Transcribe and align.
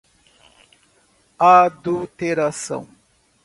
adulteração 1.37 2.89